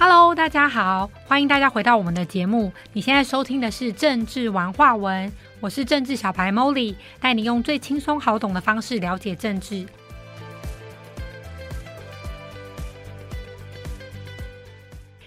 [0.00, 2.72] Hello，大家好，欢迎大家回到我们的节目。
[2.92, 9.84] 你现在收听的是政治玩话文，我是政治小白 Molly，带你用最轻松好懂的方式了解政治。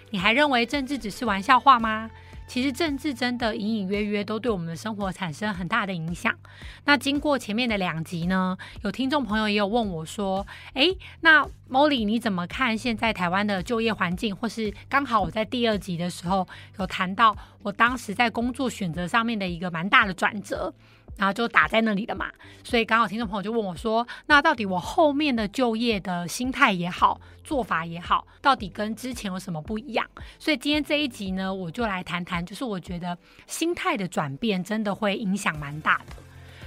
[0.09, 2.09] 你还认为政治只是玩笑话吗？
[2.51, 6.37] 其实政治真的隐隐约约都对我们的生活产生很大的影响。
[6.83, 14.35] 那经过前面的两集呢，有听众朋友也有问我说：“诶，那 Molly 你怎么看现在台湾的就业环境？
[14.35, 16.45] 或是刚好我在第二集的时候
[16.77, 20.73] 有谈到我当时在工作选择上面的一个蛮大的转折。”
[21.21, 22.31] 然后就打在那里了嘛，
[22.63, 30.03] 所以刚好听众朋友就问我说：“那到底我后面的就业的心态也好，做法也好，到底跟之前有什么不一样？”
[30.39, 36.15] 所以今天这一集呢，我就来谈谈，就是我觉得心态的转变真的会影响蛮大的。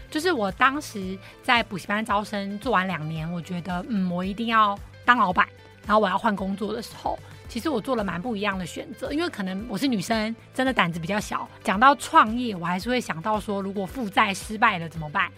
[0.08, 5.48] 就是我当时在补习班招生做完两年，我觉得嗯，我一定要当老板，
[5.84, 7.18] 然后我要换工作的时候。
[7.48, 11.48] 其实我做了蛮不一样的选择，因为可能我是女生，真的胆子比较小。
[11.62, 15.30] 讲到创业，我还是会想到说，如果负债失败了怎么办？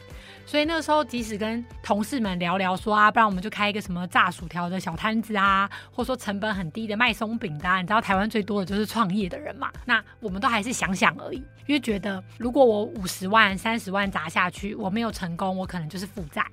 [0.46, 7.76] 所以那时候，即使跟同事们聊聊说啊，不然我们就开一个什么炸薯条的小摊子啊，或者说成本很低的卖松饼的。
[7.78, 9.72] 你知道台湾最多的就是创业的人嘛？
[9.84, 16.46] 那我们都还是想想而已，因为觉得如果我五十万、三十万砸下去，我没有成功，我可能就是负债。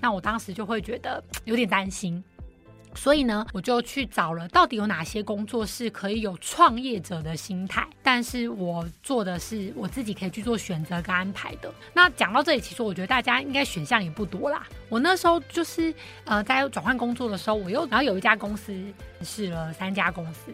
[0.00, 2.22] 那我当时就会觉得有点担心。
[2.96, 11.72] 所以呢，我就去找了到底有哪些工作是可以有创业者的心态，但是我做的是我自己可以去做选择跟安排的。
[11.92, 14.66] 那讲到这里，其实我觉得大家应该选项也不多啦。
[14.88, 15.94] 我那时候就是
[16.24, 18.74] 呃在转换工作的时候，我又然后有一家公司
[19.22, 20.50] 试了三家公司。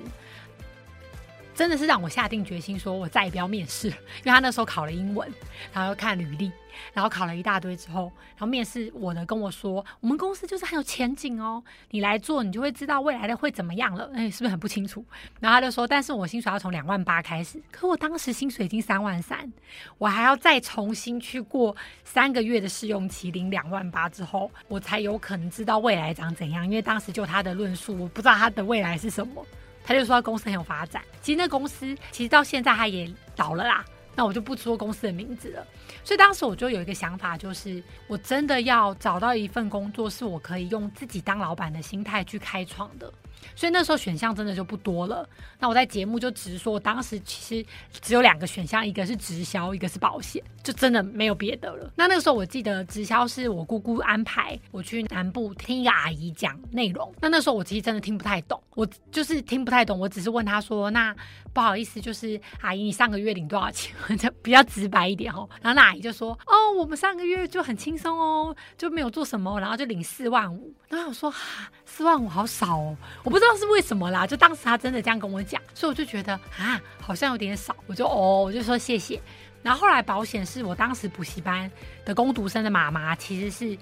[1.55, 5.31] 真的是让我下定决心，说我再也不要面试，因为他那时候考了英文，
[5.71, 6.51] 然后看履历，
[6.93, 14.11] 然后考了一大堆之后，然后面试我的跟我说，我们公司就是很有前景哦，你来做，你就会知道未来的会怎么样了。
[14.15, 15.05] 哎，是不是很不清楚？
[15.41, 19.51] 然后他就说，但是我薪水要从两万八开始，可我当时薪水已经三万三，
[19.99, 21.75] 我还要再重新去过
[22.05, 26.65] 三个月的试用期，领两万八之后，我才有可能知道未来长怎样。
[26.65, 29.45] 因为当时就他的论述，我不知道他的未来是什么。
[29.85, 33.85] 他就说公司很有发展，其实那公司其实到现在他也倒了啦，
[34.15, 35.67] 那我就不说公司的名字了。
[36.05, 43.13] 所以当时我就有一个想法，就是我真的要找到一份工作，是我可以用自己当老板的心态去开创的。
[43.55, 45.29] 所以那时候选项真的就不多了。
[45.59, 47.67] 那我在节目就只是说，我当时其实
[48.01, 51.91] 只有两个选项，一个是直销，一个是保险，就真的没有别的了。
[51.97, 57.13] 那那个时候我记得直销是我姑姑安排我去南部听一个阿姨讲内容。
[57.21, 59.99] 那那时候我其实真的听不太懂，我就是听不太懂。
[59.99, 61.15] 我只是问她说：“那
[61.53, 65.49] 不好意思，就是阿姨，你上个月领多少钱？”就 比较直白一点哦。
[65.61, 79.21] 然后那阿姨就说：“哦，我们上个月就很轻松哦，就没有做什么，然后就领四万五。”然后我说：“哈，四万五好少哦。”我不知道是为什么啦，就当时他真的这样跟我讲，所以我就觉得啊，好像有点少，我就哦，我就说谢谢。
[79.63, 81.71] 然后后来保险是我当时补习班
[82.05, 83.79] 的工读生的妈妈，其实是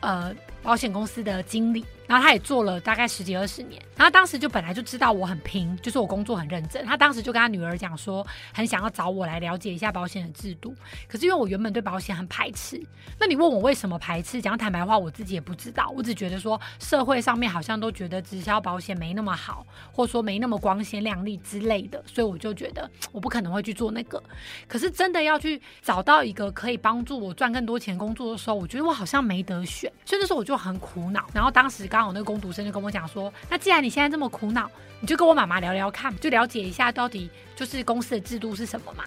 [0.00, 1.84] 呃保险公司的经理。
[2.06, 6.84] 然后他也做了大概十几二十年，然后当时就本来就知道我很拼，就是我工作很认真。
[6.84, 10.74] 他当时就跟他女儿讲说，很想要找我来了解一下保险的制度。
[11.08, 12.78] 可是因为我原本对保险很排斥，
[13.18, 14.38] 那你问我为什么排斥？
[14.38, 15.90] 讲坦白话，我自己也不知道。
[15.96, 24.22] 我只觉得说社会上面好像都觉得直销保险没那么好，或者说没那么光鲜亮丽之类的，所以我就觉得我不可能会去做那个。
[24.68, 31.26] 可是真的要去找到一个可以帮助我赚更多钱工作的时候，我觉得我好像没得选，所以那时候我就就很苦恼。
[31.32, 31.88] 然后当时。
[31.88, 34.70] 刚好那个工读生就跟我讲说，那既然你现在这么苦恼，
[35.00, 39.04] 你就跟我妈妈聊聊看，就了解一下到底就是公司的制度是什么嘛。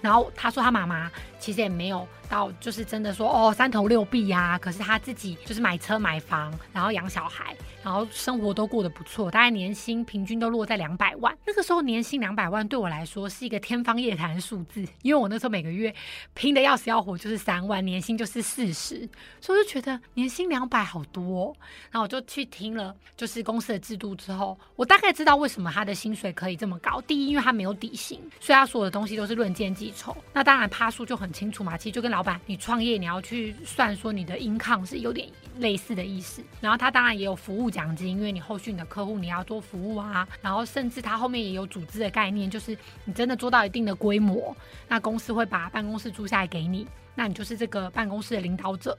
[0.00, 2.06] 然后他说他妈妈其实也没有。
[2.28, 11.36] 到就是真的说哦三头六臂呀，可是他自己就是买车买房，然后养小孩，然后生活都过得不错，大概年薪平均都落在两百万。
[11.46, 15.94] 那个时候年薪两百万对我来说是一个天方夜谭的数字，因为我那时候每个月
[16.34, 19.08] 拼的要死要活就是三万，年薪就是四十，
[19.40, 21.56] 所以我就觉得年薪两百好多。
[21.90, 27.00] 然后我就去听了就是公司的制度之后，我大概知道为什么他的薪水可以这么高。
[27.02, 30.16] 第一，因为他没有底薪，所以他所有的东西都是论件计酬。
[30.32, 35.28] 那当然趴数就很清楚嘛，其实就跟老老板，你创业你要去算说你的 income 是有点
[35.58, 44.52] 类似的意思，然后他当然也有服务奖金，因为你后续你的客户你要做服务啊，然后甚至他后面也有组织的概念，就是你真的做到一定的规模，
[44.88, 48.98] 那公司会把办公室租下来给你，那你就是这个办公室的领导者，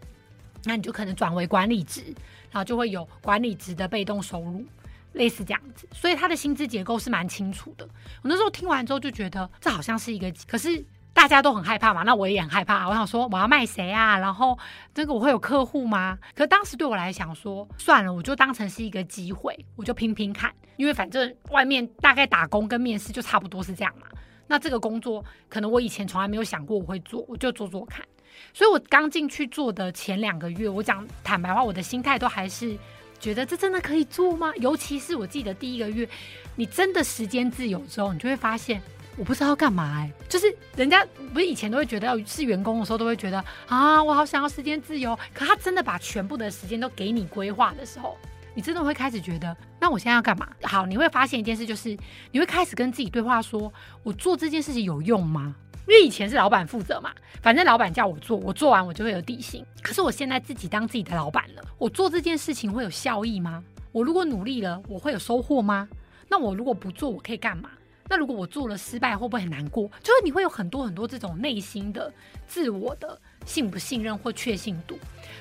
[0.64, 2.02] 那你就可能转为管理职，
[2.50, 4.66] 然后就会有管理职的被动收入，
[5.12, 7.86] 类似这样子，所以他的薪资结构是蛮清楚的。
[8.22, 10.82] 我那时候听完之后就觉得这好像是一个，可是。
[11.14, 12.88] 大家都很害怕嘛，那我也很害怕。
[12.88, 14.18] 我想说我要卖谁啊？
[14.18, 14.58] 然后
[14.94, 16.18] 这个我会有客户吗？
[16.34, 24.08] 可当时对我来讲说算了，我就当成是一个机会，我就拼拼看，因为反正外面大概打工跟面试就差不多是这样嘛。
[24.48, 28.06] 那这个工作可能我以前从来没有想过我会做，我就做做看。
[28.54, 32.78] 所以我刚进去做的前两个月，我讲坦白话，我的心态都还是
[33.20, 34.54] 觉得这真的可以做吗？
[34.58, 36.08] 尤其是我记得第一个月，
[36.56, 38.82] 你真的时间自由之后，你就会发现。
[39.20, 45.14] 我不知道要干嘛哎，就是人家不是以前都会觉得要是员工的时候都会觉得啊，我好想要时间自由。
[45.34, 48.18] 可他真的把全部的时间都给你规划的时候，
[48.54, 50.48] 你真的会开始觉得，那我现在要干嘛？
[50.64, 51.98] 好，你会发现一件事，就是
[52.32, 53.72] 你会开始跟自己对话，说
[54.04, 55.54] 我做这件事情有用吗？
[55.86, 57.12] 因为以前是老板负责嘛，
[57.42, 59.66] 反正老板叫我做，我做完我就会有底薪。
[59.82, 63.62] 可是我现在自己当自己的老板了，我做这件事情会有效益吗？
[63.92, 65.90] 我如果努力了，我会有收获吗？
[66.30, 67.70] 那我如果不做，我可以干嘛？
[68.10, 69.88] 那如果我做了失败，会不会很难过？
[70.02, 72.12] 就是你会有很多很多这种内心的
[72.48, 74.98] 自我的信不信任或确信度。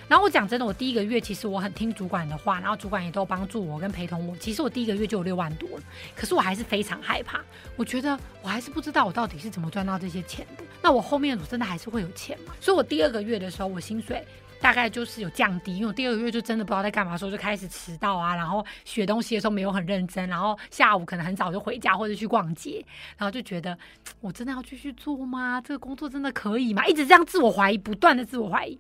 [0.06, 4.37] 然后我讲真的，我第一个月其实我很听主管的话，然后主管也都帮助我跟陪同我。
[4.37, 5.82] 其实我第一个月就有六万多了，
[6.15, 7.41] 可是我还是非常害怕。
[7.75, 10.65] 我觉得我还是不知道我到底是怎么赚到这些钱的。
[10.82, 12.55] 那我后面我真的还是会有钱吗？
[12.61, 14.25] 所以我第二个月的时候，我薪水。
[14.60, 22.84] 大概就是有降低，因为我第二个月就真的不知道在干嘛，时候就开始迟到啊，然后学东西的时候没有很认真，然后下午可能很早就回家或者去逛街，
[23.16, 23.76] 然后就觉得
[24.20, 25.60] 我真的要继续做吗？
[25.60, 26.87] 这个工作真的可以吗？
[26.87, 28.78] 一直这样自我怀疑，不断的自我怀疑。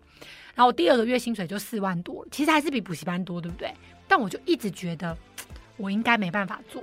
[0.54, 3.72] 然后我第二个月薪水就四万多，其实还是比补习班多，对不对？
[4.08, 5.16] 但我就一直觉得
[5.76, 6.82] 我应该没办法做，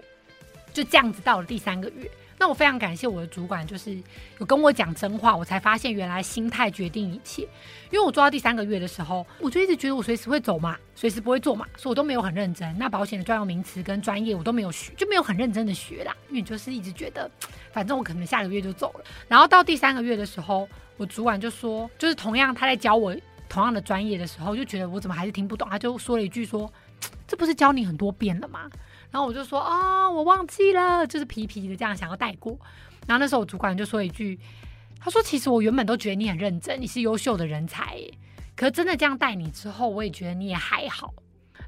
[0.71, 2.09] 就这样子到了第三个月。
[2.45, 3.97] 那我非常感谢我的主管，就是
[4.37, 7.41] 有跟我讲真话，我才发现原来心态决定一切。
[7.89, 12.77] 因为我做到第三个月的时候，我就一直觉得我随时会走嘛，随时不会做嘛，所以我都没有很认真。
[12.77, 16.15] 那保险的专用名词跟专业我都没有学，就没有很认真的学啦。
[16.29, 17.27] 因为就是一直觉得，
[17.71, 19.05] 反正我可能下个月就走了。
[19.27, 23.15] 然后到第三个月的时候，我主管就说，就是同样他在教我
[23.49, 26.71] 同样的专业的时候，就觉得我怎么还是听不懂，他就说了一句说，
[27.27, 28.69] 这不是教你很多遍了吗？
[29.15, 32.59] 然后我就说啊，我忘记了，就是皮皮的这样想要带过。
[33.07, 34.37] 然后那时候我主管就说一句，
[34.99, 37.97] 他说：“其实我原本都觉得你很认真，你是优秀的人才，
[38.57, 41.13] 可真的这样带你之后，我也觉得你也还好。”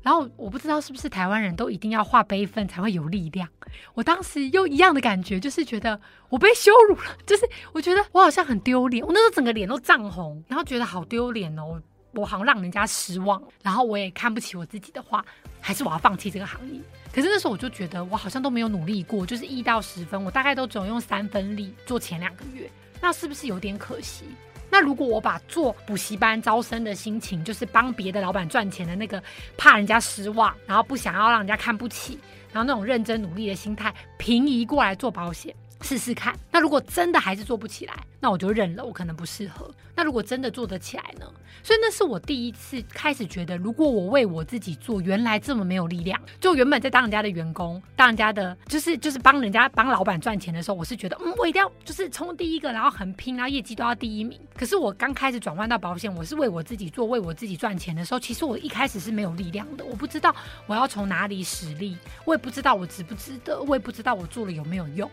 [0.04, 3.48] 然后我不知道是不是台湾人都一定要化悲愤才会有力量。
[3.94, 5.98] 我当时又一样的感觉，就是觉得
[6.28, 15.24] 我被羞辱了，就是我觉得我好像很丢脸，我那时候整个脸都涨红，然后觉得好丢脸哦，我好像让人家失望，然后我也看不起我自己的话，
[15.62, 16.82] 还是我要放弃这个行业。
[17.12, 22.70] 可是那时候我就觉得我好像都没有努力过，就是一到十分，我大概都只用三分力做前两个月，
[23.02, 24.26] 那是不是有点可惜？
[24.70, 29.24] 那如果我把做补习班招生的心情，就是帮别的老板赚钱的那个
[29.58, 32.20] 怕人家失望，然后不想要让人家看不起，
[32.52, 35.56] 然后那种认真努力的心态平移过来做保险。
[35.82, 39.70] 试试看，那如果真的还是做不起来，那我就认了，我可能不适合。
[39.96, 41.26] 那如果真的做得起来呢？
[41.64, 46.20] 所以那是我第一次开始觉得，如果我为我自己做，原来这么没有力量。
[46.40, 54.40] 就原本在当人家的员工，当人家的就是就是帮人家帮老板赚钱的时候，我是觉得，嗯，我一定要就是冲第一个，然后很拼，然后业绩都要第一名。
[54.56, 60.36] 可是我刚开始转换到保险，我是为我自己做，为我自己赚钱的时候，其实我一开始是没有力量的，我不知道
[60.68, 65.10] 我要从哪里使力，我也不知道我值不值得，我也不知道我做了有没有用。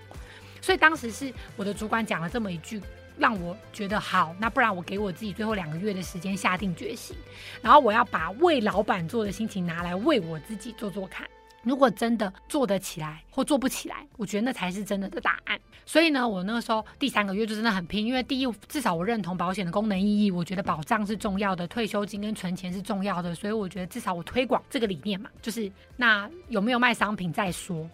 [0.64, 2.81] 所以当时是我的主管讲了这么一句，
[3.19, 7.14] 让我觉得好，那不然我给我自己最后两个月的时间下定决心，
[7.61, 11.28] 然后我要把为老板做的心情拿来为我自己做做看。
[11.64, 15.61] 如果真的做得起来或做不起来，我觉得那才是真的的答案。
[15.85, 27.87] 所以呢，我那个时候第三个月就真的很拼，因为第一，至少我认同保险的功能意义，我觉得保障是重要的，退休金跟存钱是重要的，所以我觉得至少我推广这个理念嘛，就是那有没有卖商品再说。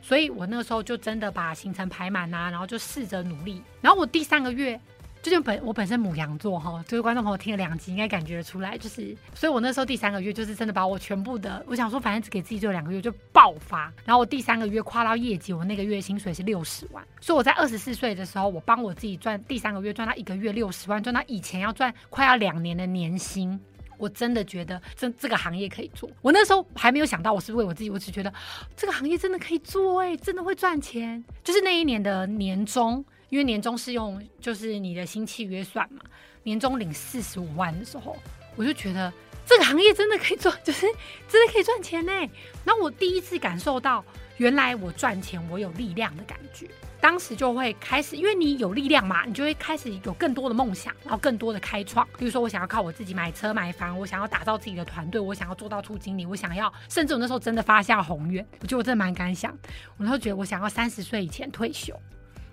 [0.00, 3.62] 所以我那个时候就真的把行程排满呐，然后就试着努力。
[3.80, 4.80] 然后我第三个月，
[5.20, 13.92] 就本我本身母羊座哈，这位观众朋友听了两集应该感觉得出来，就是，所以我那时候第三个月就是真的把我全部的，我想说反正只给自己做两个月就爆发。
[14.04, 17.04] 然后我第三个月跨到业绩，我那个月薪水是六十万。
[17.20, 23.60] 所以我在二十四岁的时候，我帮我自己赚第三个月赚到一个月六十万，赚到以前要赚快要两年的年薪。
[23.98, 26.08] 我真的觉得这这个行业可以做。
[26.22, 28.32] 我那时候还没有想到我是为我自己，我只觉得
[28.76, 31.22] 这个行业真的可以做，哎，真的会赚钱。
[31.44, 36.00] 就是那一年的年终，因为年终是用就是你的新契约算嘛，
[36.44, 38.16] 年终领四十五万的时候，
[38.56, 39.12] 我就觉得
[39.44, 40.86] 这个行业真的可以做， 就是
[41.28, 42.12] 真的可以赚钱呢。
[42.64, 44.04] 那我第一次感受到，
[44.36, 46.68] 原来我赚钱我有力量的感觉。
[47.00, 52.06] 当时就会开始，因为你有力量嘛，你就会开始有更多的梦想，然后更多的开创。
[52.18, 59.52] 比如说，我想要靠我自己买车买房，我想要打造自己的团队，我想要做到处经理，我想要，甚至我那时候真的发下宏愿，我觉得我真的蛮敢想。
[59.96, 61.98] 我那时候觉得我想要三十岁以前退休，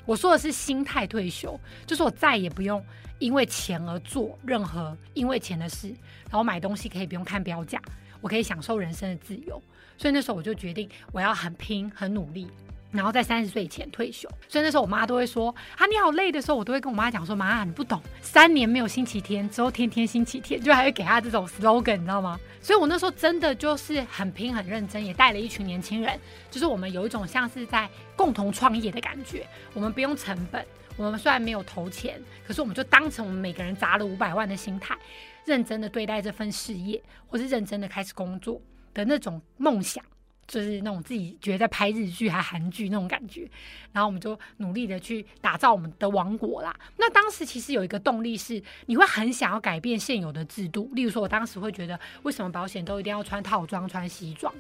[0.06, 2.84] 我说的是心态退休，就是我再也不用
[3.18, 5.88] 因为钱而做任何因为钱的事，
[6.30, 7.82] 然后买东西可以不用看标价，
[8.22, 9.62] 我可以享受人生的自由。
[9.98, 12.48] 所以那时候我就决定，我要很拼、很努力。
[12.96, 22.40] 然后在三十岁以前退休，所以那时候我妈都会说啊，你好累的时候，我都会跟我妈讲说，妈，你不懂，三年没有星期天，之后天天星期天，就还会给她这种 slogan，你知道吗？
[22.62, 30.66] 所以我那时候真的就是很拼很认真，也带了一群年轻人，就是我们有一种像是在共同创业的感觉，我们不用成本，
[30.98, 34.98] 我们虽然没有投钱，可是我们就当成我们每个人砸了五百万的心态，
[35.46, 38.60] 认真的对待这份事业，或是认真的开始工作
[38.94, 40.04] 的那种梦想。
[40.48, 43.50] 就是那种自己觉得在拍日剧还韩剧那种感觉，
[43.92, 46.76] 然后我们就努力的去打造我们的王国啦。
[46.98, 50.90] 那当时其实有一个动力是，你会很想要改变现有的制度。
[50.94, 54.54] 例如说，我当时会觉得，为什么保险都一定要穿套装、穿西装？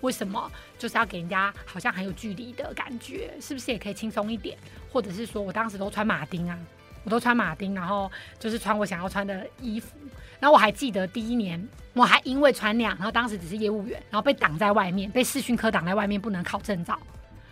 [0.00, 3.32] 为什么就是要给人家好像很有距离的感觉？
[3.40, 4.56] 是不是也可以轻松一点？
[4.90, 6.58] 或者是说我当时都穿马丁啊，
[7.04, 9.96] 我都穿马丁，然后就是穿我想要穿的衣服。
[10.40, 16.98] 然后我还记得第一年，我还因为穿两，然后当时只是业务员，然后被挡在外面，被视讯科挡在外面，不能考证照。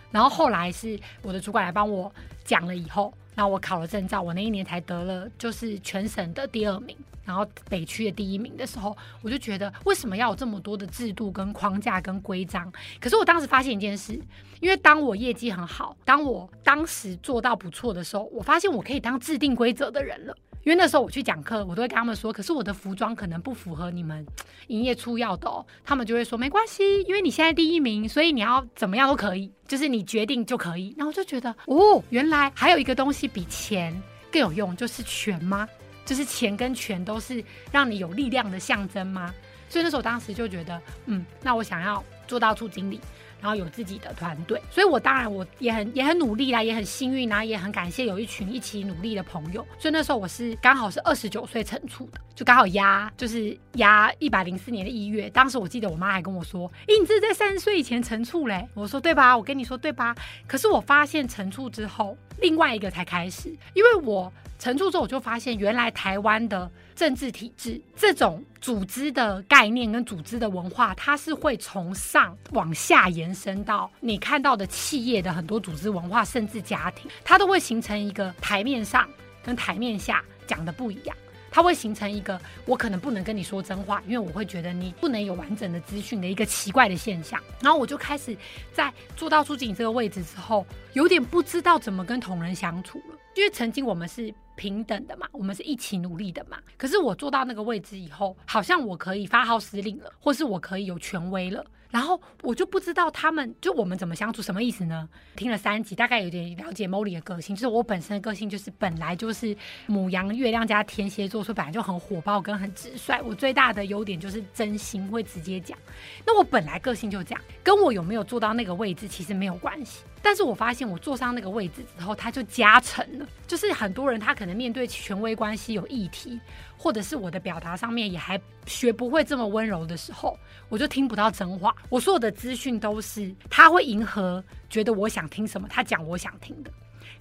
[0.09, 2.11] 然后后来是我的主管来帮我
[2.45, 12.71] 讲了以后，然后我考了证照，我那一年才得了就是全省的第二名，然后北区的第一名的时候，我就觉得为什么要有这么多的制度跟框架跟规章？
[13.01, 14.17] 可是我当时发现一件事，
[14.61, 20.33] 因为当我业绩很好，当我当时做到不错的时候，我发现我可以当制定规则的人了。
[20.67, 24.25] 因为那时候我去讲课，我都会跟他们说，可是我的服装可能不符合你们
[24.67, 25.65] 营业出要的哦。
[25.85, 30.93] 他们就会说没关系，因为你现在第一名，所以你要怎么样都可以，就是你决定就可以。
[30.97, 33.97] 然后就觉得哦，原来还有一个东西比钱
[34.29, 35.65] 更有用，就是权吗？
[36.05, 39.33] 就是钱跟权都是让你有力量的象征吗？
[39.69, 42.99] 所以那时候我当时就觉得，嗯，那我想要做到处经理。
[43.41, 49.65] 然后有自己的团队，所以我当然我也很也很努力啦，也很幸运然后也很感谢有一群一起努力的朋友。
[49.79, 55.27] 所以那时候我是刚好是二十九岁成出的，就刚好压就是压一百零四年的一月。
[55.31, 60.15] 当时我记得我妈还跟我说：“咦，你这是在三十岁以前成处嘞？”我说：“对吧？”我跟你说对吧？
[60.45, 66.69] 可是我发现成处之后，另外一个才开始，因为我成处之后我就发现原来台湾的。
[66.97, 79.07] 政治体制这种组织的概念跟组织的文化，它是会从上往下延伸到你看到的企业的很多组织文化，甚至家庭，它都会形成一个台面上
[79.43, 81.15] 跟台面下讲的不一样。
[81.49, 87.41] 它会形成一个我可能不能跟你说真话，因为我会觉得你不能有完整的资讯的一个奇怪的现象。
[87.61, 88.35] 然后我就开始
[88.71, 93.17] 在做到朱景这个位置之后，有点不知道怎么跟同仁相处了。
[93.35, 96.57] 因为曾经我们是平等的嘛，我们是一起努力的嘛。
[96.75, 101.63] 可是我做到那个位置以后，好像我可以发号施令了，或是我可以有权威了。
[101.89, 105.07] 然后我就不知道他们就我们怎么相处，什么意思呢？
[105.35, 107.55] 听了三集，大概有点了解 Molly 的个性。
[107.55, 113.21] 就是我本身的个性就是本来就是母羊、月亮加天蝎座，所以本来就很火爆跟很直率。
[113.21, 115.77] 我最大的优点就是真心会直接讲。
[116.25, 120.03] 那我本来个性就这样，跟我有没有坐到那个位置其实没有关系。
[120.21, 123.27] 但是我发现我坐上那个位置之后，他就加成了。
[123.45, 126.39] 就是很多人他可能面对权威关系有议题。
[126.77, 130.37] 或者是我的表达上面也还学不会这么温柔的时候，
[130.69, 131.75] 我就听不到真话。
[131.89, 136.71] 我所有的资讯都是他会迎合，觉得我想听什么，他讲我想听的。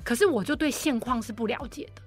[0.04, 2.02] 可是我就对现况是不了解的。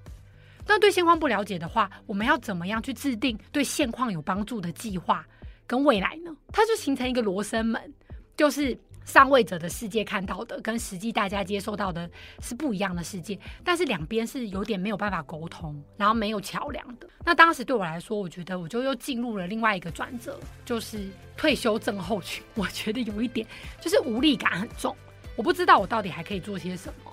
[0.65, 5.25] 那对现况不了解的话，我们要怎么样去制定对现况有帮助的计划
[5.65, 6.31] 跟未来呢？
[6.53, 7.93] 它就形成一个罗生门，
[8.37, 8.77] 就是。
[9.09, 12.07] 上位者的世界看到的跟实际大家接受到的
[12.43, 17.09] 是不一样的世界，但是两边是有点没有办法沟通，然后没有桥梁的。
[17.25, 22.43] 那当时对我来说，我觉得我就又进入了另外一个转折，就是退休症候群。
[22.53, 23.47] 我觉得有一点
[23.81, 24.95] 就是无力感很重，
[25.35, 27.11] 我不知道我到底还可以做些什么，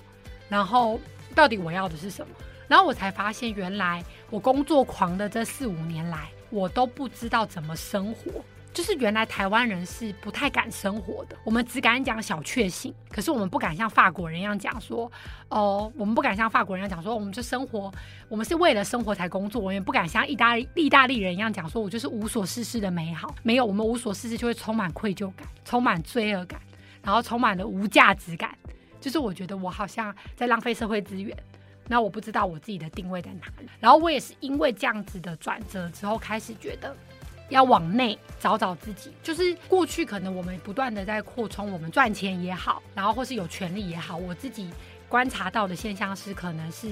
[0.50, 1.00] 然后
[1.34, 2.34] 到底我要的是什么，
[2.68, 8.44] 然后我才发现原来我工作狂的这四五年来，我都不知道怎么生活。
[8.76, 15.10] 就是原来台湾人是不太敢生活的，我们只敢讲小确幸，可是我们不敢像法国人一样讲说，
[15.48, 17.90] 哦，我们不敢像法国人一样讲说，我们就生活，
[18.28, 26.60] 我们是为了生活才工作，我们也不敢像意大利意大利人一样讲说，我就是无所事事的美好，没有，我们无所事事就会充满愧疚感，充满罪恶感，
[27.02, 28.54] 然后充满了无价值感，
[29.00, 31.34] 就是我觉得我好像在浪费社会资源，
[31.88, 36.94] 那我不知道我自己的定位在哪里，然后我也是因为这样子的转折之后，开始觉得。
[37.48, 44.70] 要往内找找自己，就是过去可能我们不断的在扩充，我们赚钱也好，然后或是有权利也好，我自己
[45.08, 46.88] 观察到的现象是，可能是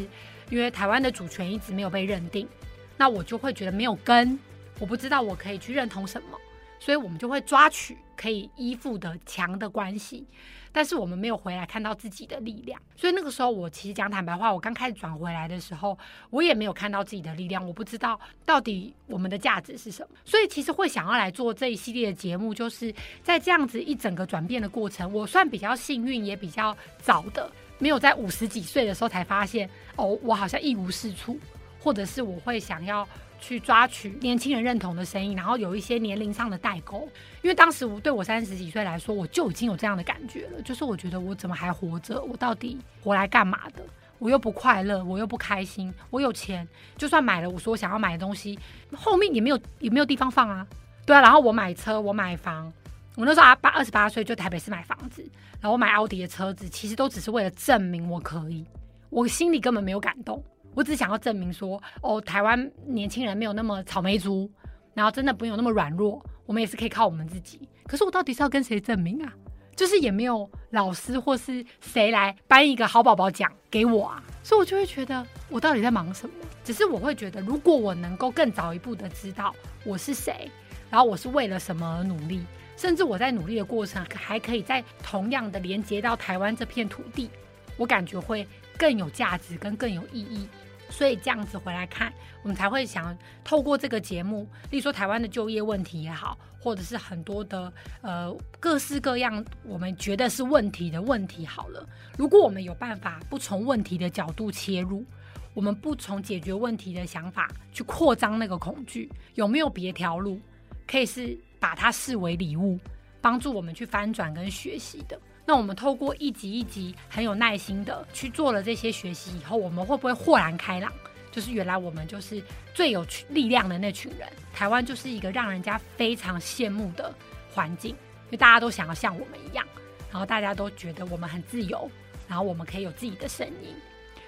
[0.50, 2.48] 因为台湾的主权一直没有被认定，
[2.96, 4.38] 那我就会觉得没有根，
[4.78, 6.38] 我不知道我可以去认同什么，
[6.78, 10.26] 所以我们就会抓取可以依附的强的关系，
[10.72, 12.80] 但是我们没有回来看到自己的力量。
[12.96, 15.98] 所以那个时候，我其实讲坦白话，我刚开始转回来的时候，
[16.30, 20.08] 我也没有看到自己的力量，我不知道到底我们的价值是什么。
[20.24, 31.38] 所以其实会想要来做这一系列的节目，就是在这样子一整个转变的过程，我算比较幸运，也比较早的，没有在五十几岁的时候才发现，哦，我好像一无是处，
[31.78, 33.06] 或者是我会想要。
[33.46, 37.06] 去抓取年轻人认同的声音，然后有一些年龄上的代沟。
[37.42, 42.22] 因为当时我对我三十几岁来说，我就已经有这样的感觉了，就是我觉得我怎么还活着？
[42.22, 43.82] 我到底活来干嘛的？
[44.18, 45.92] 我又不快乐，我又不开心。
[46.08, 48.58] 我有钱，就算买了我说我想要买的东西，
[48.96, 50.66] 后面也没有也没有地方放啊。
[51.04, 52.72] 对啊，然后我买车，我买房，
[53.14, 55.22] 我那时候啊八二十八岁就台北市买房子，
[55.60, 58.64] 然后我买奥迪的车子，其实都只是为了证明我可以，
[59.10, 60.42] 我心里根本没有感动。
[60.74, 64.50] 我只想要证明说，哦，台湾年轻人没有那么草莓族，
[64.92, 67.68] 然后真的不用那么软弱，我们也是可以靠我们自己。
[67.86, 69.32] 可是我到底是要跟谁证明啊？
[69.76, 76.34] 就是也没有老师或是谁来颁一个好宝宝奖给我啊，所以我就会觉得我到底在忙什么？
[76.62, 79.52] 只是我会觉得，如果我能够更早一步的知道
[79.84, 80.48] 我是谁，
[80.90, 82.44] 然后我是为了什么而努力，
[82.76, 87.28] 甚至我在努力的过程还可以在同样的连接到台湾这片土地，
[87.76, 88.46] 我感觉会
[88.78, 90.48] 更有价值跟更有意义。
[90.96, 101.84] 所以这样子回来看，我们才会想透过这个节目，例如说台湾的就业问题也好，或者是很多的呃各式各样我们觉得是问题的问题好了。
[102.16, 105.04] 如果我们有办法不从问题的角度切入，
[105.52, 110.40] 我们不从解决问题的想法去扩张那个恐惧，有没有别条路
[110.86, 112.78] 可以是把它视为礼物，
[113.20, 115.20] 帮助我们去翻转跟学习的？
[115.46, 120.90] 那我们透过一集一集很有耐心的去做了这些学习以后，我们会不会豁然开朗？
[121.30, 124.28] 就是原来我们就是最有力量的那群人。
[124.54, 127.12] 台湾就是一个让人家非常羡慕的
[127.52, 129.66] 环境，因为大家都想要像我们一样，
[130.10, 131.90] 然后大家都觉得我们很自由，
[132.28, 133.74] 然后我们可以有自己的声音。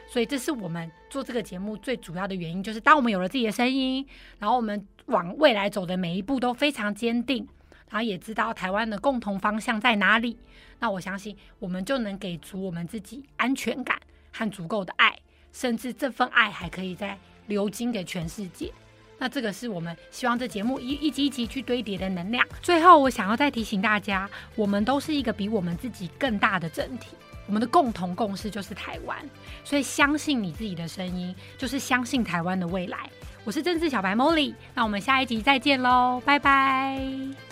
[0.09, 4.07] 所以这是我们做这个节目最主要的原因，就是当我们有了自己的声音，
[4.39, 7.47] 然后我们往未来走的每一步都非常坚定。
[7.91, 10.37] 然后也知道台湾的共同方向在哪里，
[10.79, 13.99] 那我相信我们就能给足我们自己安全感
[14.33, 15.17] 和足够的爱，
[15.53, 18.73] 甚至这份爱还可以再流经给全世界。
[19.19, 22.47] 那这个是我们希望这节目一一集一集去堆叠的能量。
[22.61, 29.17] 最后，我想要再提醒大家，我们都是一个比我们自己更大的整体，我们的共同共识就是台湾。
[29.65, 33.09] 所以，相信你自己的声音，就是相信台湾的未来。
[33.43, 37.46] 我是政治小白 Molly，那我们下一集再见喽，拜拜。